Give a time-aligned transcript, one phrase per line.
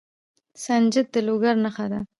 [0.63, 1.99] سنجد د لوګر نښه ده.